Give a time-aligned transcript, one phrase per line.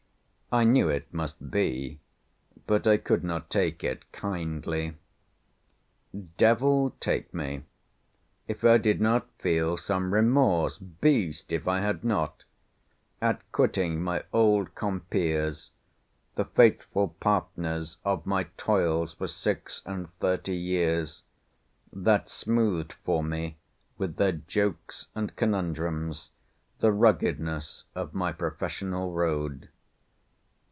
[0.53, 2.01] I knew it must be,
[2.67, 4.95] but I could not take it kindly.
[6.13, 7.63] D——l take me,
[8.49, 15.71] if I did not feel some remorse—beast, if I had not,—at quitting my old compeers,
[16.35, 21.23] the faithful partners of my toils for six and thirty years,
[21.93, 23.55] that smoothed for me
[23.97, 26.29] with their jokes and conundrums
[26.81, 29.69] the ruggedness of my professional road.